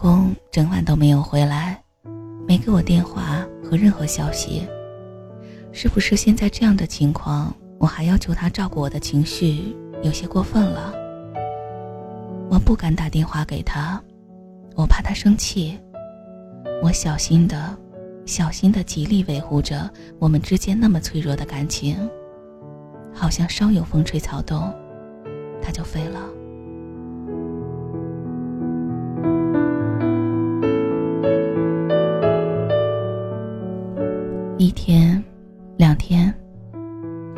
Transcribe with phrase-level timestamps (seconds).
[0.00, 1.82] 公整晚都没有回来，
[2.46, 4.64] 没给我电话和任何消息。
[5.72, 10.94] 是不是现在这样的情况，我还要求他照顾我的情绪，有些过分了？
[12.48, 14.00] 我不敢打电话给他，
[14.76, 15.76] 我怕他生气。
[16.80, 17.76] 我小心的、
[18.24, 19.90] 小心的极力维护着
[20.20, 22.08] 我们之间那么脆弱的感情，
[23.12, 24.72] 好像稍有风吹草动，
[25.60, 26.20] 他就飞了。
[34.58, 35.22] 一天，
[35.76, 36.34] 两天，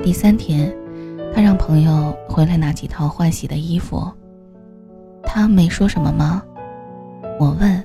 [0.03, 0.75] 第三天，
[1.35, 4.11] 他让朋友回来拿几套换洗的衣服。
[5.23, 6.43] 他没说什么吗？
[7.39, 7.85] 我问。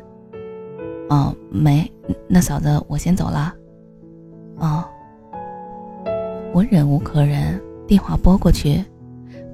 [1.09, 1.91] 哦，没。
[2.29, 3.53] 那嫂子，我先走了。
[4.55, 4.85] 哦。
[6.53, 8.81] 我忍无可忍，电话拨过去，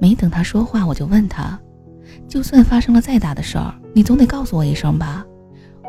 [0.00, 1.58] 没等他说话，我就问他：
[2.28, 5.26] 就算发生了再大的事儿，你总得告诉我一声吧？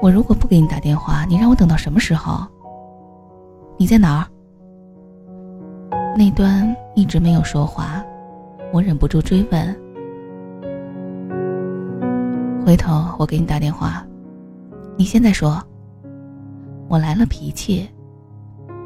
[0.01, 2.43] 我如果不给你打电话，你让我等到什么时候？
[3.77, 4.27] 你在哪儿？
[6.15, 8.03] 那端一直没有说话，
[8.71, 9.81] 我忍不住追问。
[12.65, 14.05] 回头我给你打电话，
[14.95, 15.61] 你现在说。
[16.87, 17.89] 我来了脾气，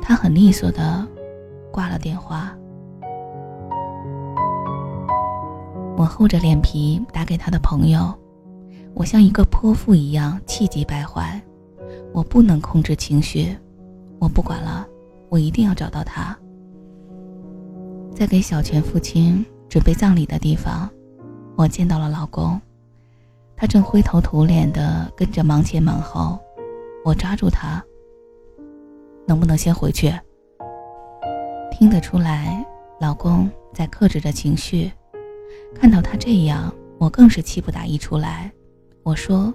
[0.02, 1.06] 他很利索的
[1.72, 2.56] 挂了电话。
[5.98, 8.14] 我厚着脸皮打给他的朋友，
[8.94, 11.42] 我像一个泼妇一样气急败坏，
[12.14, 13.58] 我不能控制情绪。
[14.20, 14.88] 我不管了，
[15.30, 16.38] 我一定要找到他。
[18.16, 20.90] 在给小泉父亲准备葬礼的地方，
[21.56, 22.60] 我见到了老公，
[23.56, 26.40] 他正灰头土脸的跟着忙前忙后。
[27.06, 27.82] 我抓住他，
[29.26, 30.14] 能不能先回去？
[31.72, 32.66] 听得出来，
[33.00, 34.92] 老公在克制着情绪。
[35.74, 38.52] 看到他这样，我更是气不打一处来。
[39.04, 39.54] 我说：“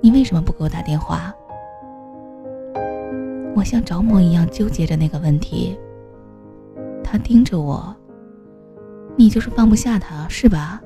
[0.00, 1.34] 你为什么不给我打电话？”
[3.54, 5.78] 我像着魔一样纠结着那个问题。
[7.02, 7.94] 他盯着我
[9.16, 10.80] ：“你就是放不下他，是吧？”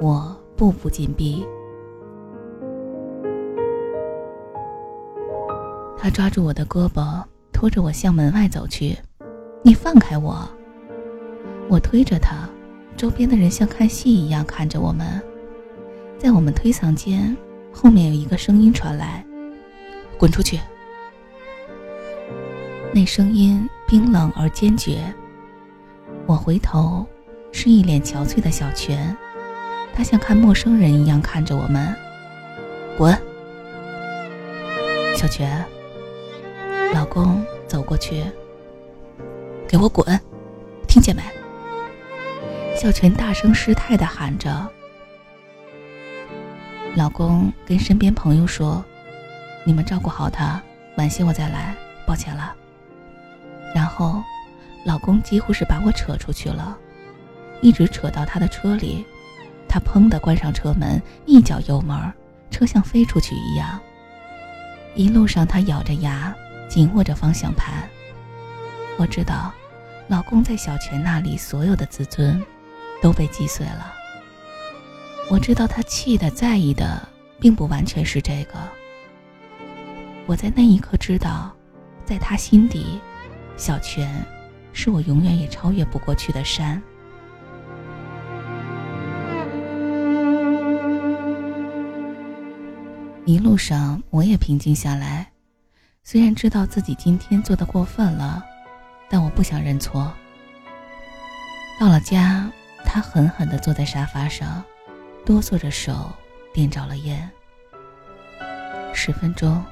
[0.00, 1.46] 我步步紧逼。
[5.96, 7.22] 他抓住我的胳膊，
[7.52, 8.96] 拖着我向门外走去。
[9.62, 10.48] 你放开我！
[11.68, 12.48] 我推着他，
[12.96, 15.20] 周边的人像看戏一样看着我们。
[16.16, 17.36] 在我们推搡间，
[17.72, 19.24] 后面有一个声音传来
[20.18, 20.58] ：“滚出去！”
[22.92, 25.02] 那声音冰冷而坚决。
[26.26, 27.06] 我回头，
[27.52, 29.16] 是一脸憔悴的小泉，
[29.94, 31.94] 他像看陌生人一样看着我们。
[32.96, 33.16] 滚，
[35.16, 35.64] 小泉。
[36.94, 38.24] 老公走过去，
[39.68, 40.18] 给我滚！
[40.86, 41.22] 听见没？
[42.74, 44.66] 小泉大声失态的喊着。
[46.96, 48.82] 老公跟身边朋友说
[49.64, 50.60] ：“你们照顾好他，
[50.96, 51.76] 晚些我再来。
[52.06, 52.56] 抱歉了。”
[53.74, 54.22] 然后，
[54.84, 56.76] 老公几乎是把我扯出去了，
[57.60, 59.04] 一直扯到他的车里。
[59.68, 62.12] 他砰的关上车门，一脚油门，
[62.50, 63.78] 车像飞出去一样。
[64.94, 66.34] 一路上，他咬着牙。
[66.68, 67.88] 紧握着方向盘，
[68.98, 69.50] 我知道，
[70.06, 72.44] 老公在小泉那里所有的自尊
[73.00, 73.94] 都被击碎了。
[75.30, 77.08] 我知道他气的、在意的，
[77.40, 78.58] 并不完全是这个。
[80.26, 81.50] 我在那一刻知道，
[82.04, 83.00] 在他心底，
[83.58, 84.24] 小泉
[84.72, 86.80] 是我永远也超越不过去的山。
[93.24, 95.30] 一路上，我也平静下来。
[96.02, 98.42] 虽然知道自己今天做的过分了，
[99.10, 100.10] 但我不想认错。
[101.78, 102.50] 到了家，
[102.84, 104.64] 他狠狠地坐在沙发上，
[105.26, 106.10] 哆嗦着手
[106.54, 107.28] 点着了烟。
[108.94, 109.62] 十分钟，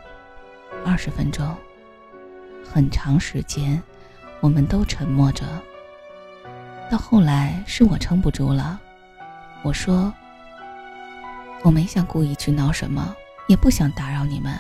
[0.85, 1.57] 二十分钟，
[2.71, 3.83] 很长时间，
[4.41, 5.45] 我们都沉默着。
[6.91, 8.81] 到后来是我撑不住了，
[9.63, 10.13] 我说
[11.63, 13.15] ：“我没想故意去闹什么，
[13.49, 14.59] 也不想打扰你们。”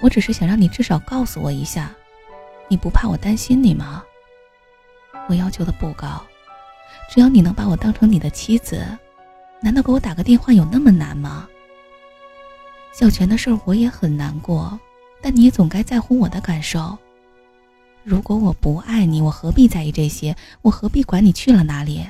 [0.00, 1.90] 我只是想让你至少告诉我一下，
[2.68, 4.02] 你不怕我担心你吗？
[5.28, 6.22] 我要求的不高，
[7.10, 8.86] 只要你能把我当成你的妻子，
[9.60, 11.46] 难道给我打个电话有那么难吗？
[12.92, 14.78] 小泉的事儿我也很难过，
[15.20, 16.96] 但你也总该在乎我的感受。
[18.02, 20.34] 如果我不爱你，我何必在意这些？
[20.62, 22.04] 我何必管你去了哪里？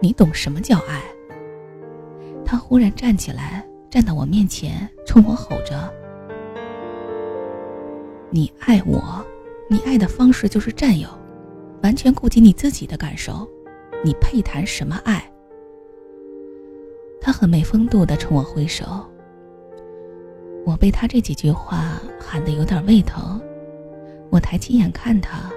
[0.00, 1.02] 你懂什么叫爱？
[2.44, 3.66] 他忽然站起来。
[3.88, 5.90] 站到我面前，冲我吼着
[8.28, 9.24] ：“你爱我，
[9.70, 11.08] 你爱的方式就是占有，
[11.82, 13.48] 完全顾及你自己的感受，
[14.04, 15.24] 你配谈什么爱？”
[17.22, 18.84] 他很没风度的冲我挥手。
[20.66, 23.40] 我被他这几句话喊得有点胃疼。
[24.30, 25.48] 我抬起眼看他，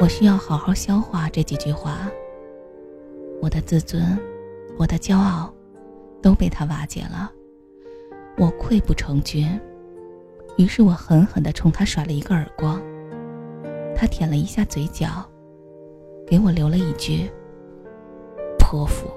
[0.00, 2.08] 我需要好好消化这几句话。
[3.42, 4.16] 我的自尊，
[4.78, 5.52] 我的骄傲，
[6.22, 7.32] 都被他瓦解了。
[8.38, 9.60] 我溃不成军，
[10.56, 12.80] 于是我狠狠地冲他甩了一个耳光。
[13.96, 15.08] 他舔了一下嘴角，
[16.28, 17.28] 给我留了一句
[18.56, 19.08] ：“泼妇。”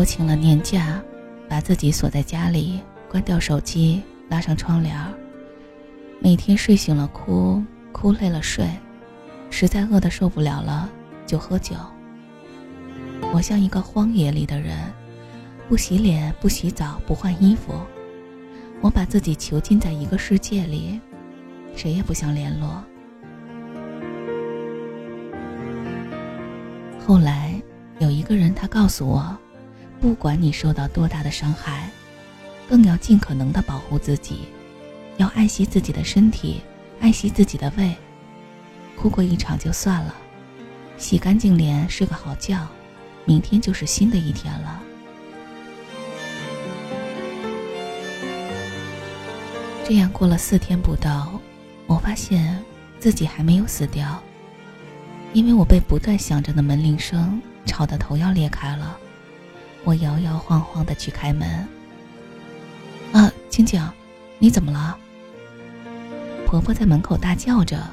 [0.00, 0.98] 我请了年假，
[1.46, 4.00] 把自己锁在家里，关掉手机，
[4.30, 4.96] 拉上窗帘
[6.20, 7.62] 每天睡醒了哭，
[7.92, 8.66] 哭累了睡，
[9.50, 10.88] 实在饿得受不了了
[11.26, 11.76] 就喝酒。
[13.34, 14.74] 我像一个荒野里的人，
[15.68, 17.74] 不洗脸，不洗澡，不换衣服。
[18.80, 20.98] 我把自己囚禁在一个世界里，
[21.76, 22.82] 谁也不想联络。
[27.06, 27.60] 后来
[27.98, 29.38] 有一个人，他告诉我。
[30.00, 31.90] 不管你受到多大的伤害，
[32.66, 34.48] 更要尽可能的保护自己，
[35.18, 36.62] 要爱惜自己的身体，
[37.00, 37.94] 爱惜自己的胃。
[38.96, 40.14] 哭过一场就算了，
[40.96, 42.66] 洗干净脸，睡个好觉，
[43.26, 44.82] 明天就是新的一天了。
[49.84, 51.38] 这样过了四天不到，
[51.86, 52.58] 我发现
[52.98, 54.22] 自己还没有死掉，
[55.34, 58.96] 因为我被不断响着的门铃声吵得头要裂开了。
[59.84, 61.66] 我摇摇晃晃的去开门。
[63.12, 63.82] 啊，静静，
[64.38, 64.96] 你怎么了？
[66.46, 67.88] 婆婆在门口大叫着。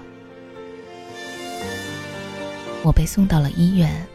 [2.83, 4.05] 我被送到了医院，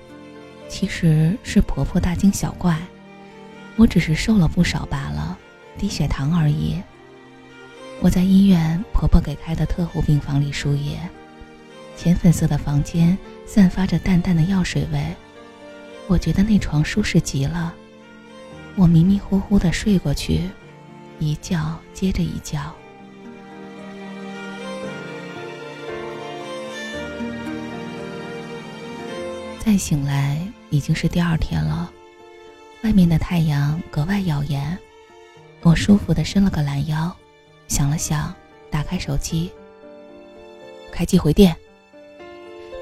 [0.68, 2.78] 其实是婆婆大惊小怪，
[3.76, 5.36] 我只是瘦了不少罢了，
[5.76, 6.80] 低血糖而已。
[8.00, 10.98] 我在医院婆婆给开的特护病房里输液，
[11.96, 13.16] 浅粉色的房间
[13.46, 15.04] 散发着淡淡的药水味。
[16.08, 17.74] 我觉得那床舒适极了，
[18.76, 20.42] 我迷迷糊糊的睡过去，
[21.18, 22.60] 一觉接着一觉。
[29.64, 30.38] 再醒来
[30.70, 31.90] 已经是第二天了，
[32.82, 34.76] 外面的太阳格外耀眼，
[35.62, 37.10] 我舒服的伸了个懒腰，
[37.68, 38.34] 想了想，
[38.70, 39.50] 打开手机，
[40.90, 41.56] 开机回电。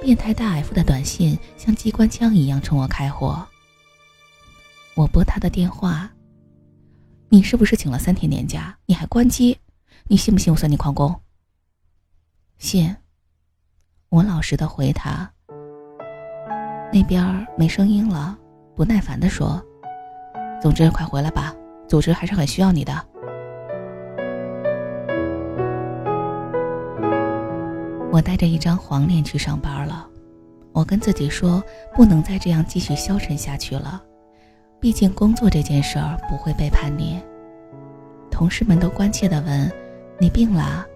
[0.01, 3.47] 变态大 F 的短信像机关枪一样冲我开火。
[4.95, 6.11] 我拨他的电话
[7.29, 8.77] ：“你是不是请了三天年假？
[8.87, 9.59] 你还关机？
[10.09, 11.21] 你信不信我算你旷工？”
[12.59, 12.97] 信。
[14.09, 15.31] 我老实的回他。
[16.93, 18.37] 那边没声音了，
[18.75, 19.63] 不耐烦的说
[20.61, 21.55] ：“总之快回来吧，
[21.89, 23.07] 组织还是很需要你的。”
[28.13, 30.09] 我带着一张黄脸去上班了，
[30.73, 31.63] 我跟自己说，
[31.95, 34.03] 不能再这样继续消沉下去了。
[34.81, 37.21] 毕竟工作这件事儿不会背叛你。
[38.31, 39.71] 同事们都关切地问
[40.19, 40.87] ：“你病了？”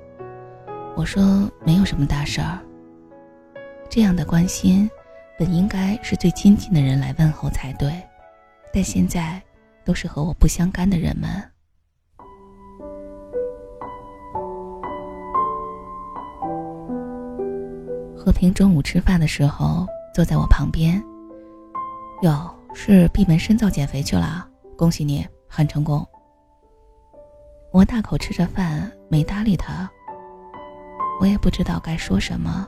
[0.97, 2.59] 我说：“没有什么大事儿。”
[3.89, 4.91] 这样的关心，
[5.39, 7.93] 本应该是最亲近的人来问候才对，
[8.73, 9.41] 但现在
[9.85, 11.31] 都是和我不相干的人们。
[18.25, 20.99] 和平中午吃饭的时候，坐在我旁边。
[22.23, 26.03] 哟，是闭门深造减肥去了，恭喜你，很成功。
[27.71, 29.87] 我大口吃着饭，没搭理他。
[31.21, 32.67] 我也不知道该说什么，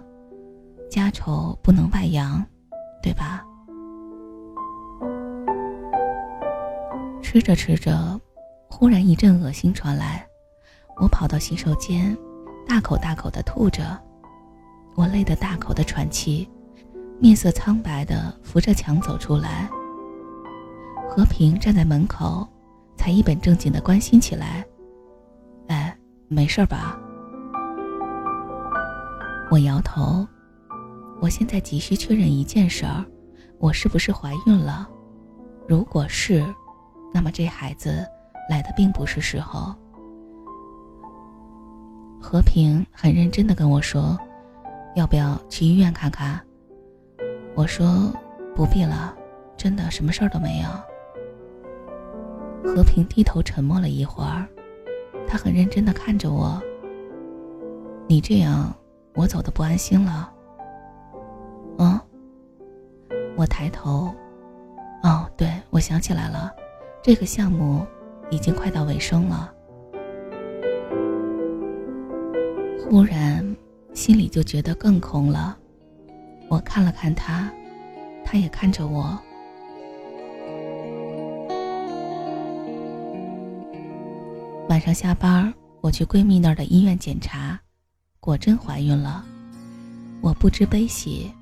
[0.90, 2.44] 家丑不能外扬，
[3.02, 3.42] 对吧？
[7.22, 8.20] 吃着吃着，
[8.68, 10.26] 忽然一阵恶心传来，
[11.00, 12.14] 我跑到洗手间，
[12.68, 13.98] 大口大口的吐着。
[14.96, 16.48] 我累得大口的喘气，
[17.20, 19.68] 面色苍白的扶着墙走出来。
[21.06, 22.48] 和平站在门口，
[22.96, 24.64] 才一本正经的关心起来
[25.68, 25.94] ：“哎，
[26.28, 26.98] 没事吧？”
[29.52, 30.26] 我摇头。
[31.20, 33.04] 我现在急需确认一件事儿：
[33.58, 34.88] 我是不是怀孕了？
[35.68, 36.42] 如果是，
[37.12, 38.02] 那么这孩子
[38.48, 39.74] 来的并不是时候。
[42.20, 44.18] 和平很认真的跟我说。
[44.96, 46.40] 要不要去医院看看？
[47.54, 48.10] 我说
[48.54, 49.14] 不必了，
[49.54, 50.68] 真的什么事儿都没有。
[52.66, 54.48] 和平低头沉默了一会儿，
[55.28, 56.58] 他很认真的看着我。
[58.06, 58.74] 你这样，
[59.14, 60.32] 我走的不安心了。
[61.76, 62.00] 嗯，
[63.36, 64.10] 我抬头，
[65.02, 66.50] 哦，对，我想起来了，
[67.02, 67.86] 这个项目
[68.30, 69.52] 已经快到尾声了。
[72.88, 73.54] 忽然。
[73.96, 75.56] 心里就觉得更空了。
[76.50, 77.50] 我看了看他，
[78.26, 79.18] 他也看着我。
[84.68, 87.58] 晚上下班，我去闺蜜那儿的医院检查，
[88.20, 89.24] 果真怀孕了。
[90.20, 91.32] 我不知悲喜，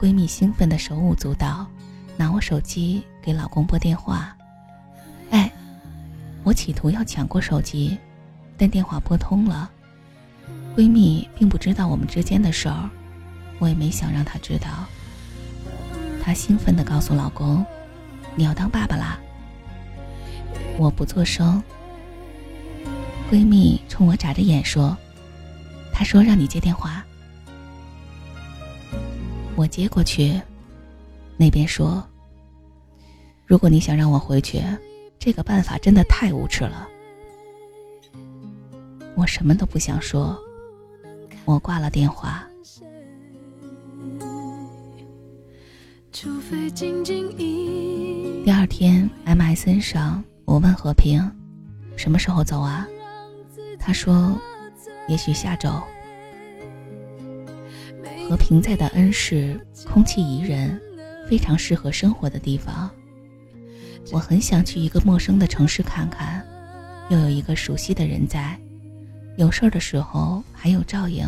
[0.00, 1.66] 闺蜜兴奋的手舞足蹈，
[2.16, 4.34] 拿我手机给老公拨电话。
[5.28, 5.52] 哎，
[6.42, 7.98] 我企图要抢过手机，
[8.56, 9.70] 但电话拨通了。
[10.76, 12.88] 闺蜜并不知道我们之间的事儿，
[13.58, 14.68] 我也没想让她知道。
[16.22, 17.64] 她兴奋地告诉老公
[18.34, 19.20] ：“你要当爸爸啦！”
[20.78, 21.62] 我不作声。
[23.30, 24.96] 闺蜜冲我眨着眼说
[25.92, 27.04] ：“她说让你接电话。”
[29.54, 30.40] 我接过去，
[31.36, 32.02] 那边说
[33.44, 34.62] ：“如果你想让我回去，
[35.18, 36.88] 这个办法真的太无耻了。”
[39.14, 40.38] 我什么都不想说，
[41.44, 42.46] 我挂了电话。
[48.44, 51.30] 第二天，MSN 上我问和平
[51.96, 52.86] ：“什么时候走啊？”
[53.78, 54.38] 他说
[55.08, 55.70] ：“也许下周。”
[58.28, 60.80] 和平在的恩市，空气宜人，
[61.28, 62.90] 非常适合生活的地方。
[64.12, 66.46] 我很想去一个陌生的城市看看，
[67.08, 68.58] 又有一个熟悉的人在，
[69.36, 71.26] 有事儿的时候还有照应。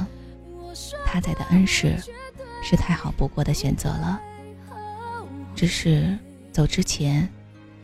[1.06, 1.96] 他在的恩师，
[2.62, 4.20] 是太好不过的选择了。
[5.54, 6.18] 只是
[6.52, 7.28] 走之前，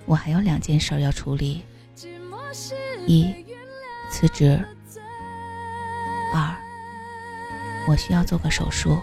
[0.04, 1.62] 我还有两件事要处理：
[3.06, 3.32] 一，
[4.10, 4.58] 辞职；
[6.34, 6.56] 二。
[7.88, 8.98] 我需要做个手术。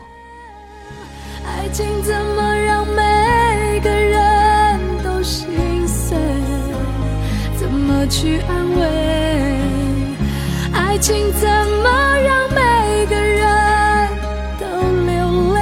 [1.46, 6.18] 爱情怎么让每个人都心碎？
[7.58, 8.67] 怎么去安慰？
[10.98, 13.46] 爱情怎么让每个人
[14.58, 14.66] 都
[15.06, 15.14] 流
[15.54, 15.62] 泪？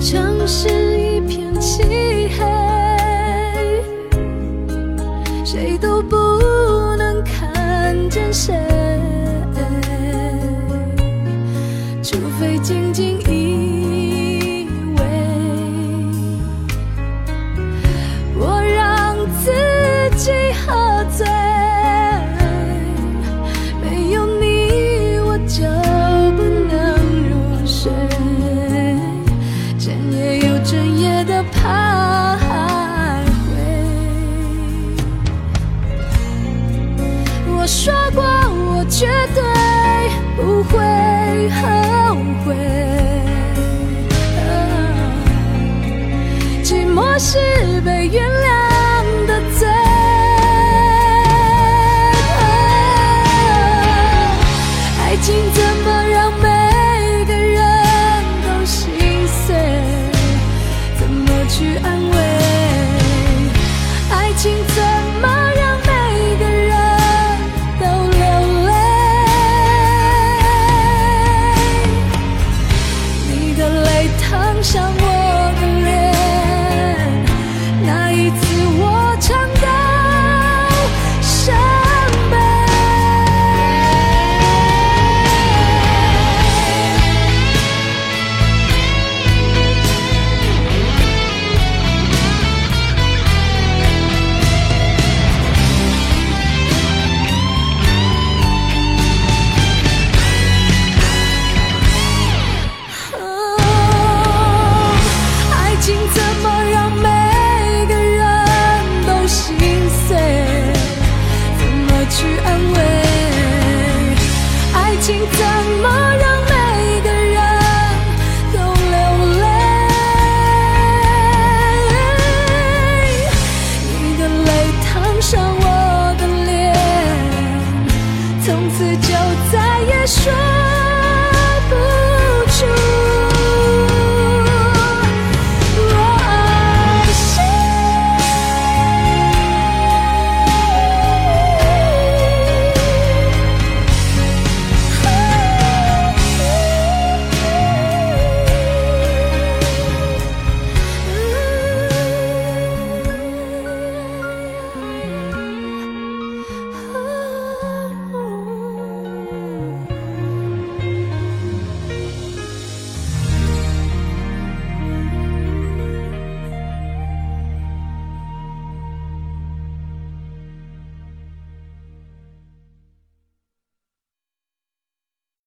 [0.00, 2.44] 城市一片漆黑，
[5.44, 6.16] 谁都不
[6.96, 8.52] 能看见谁，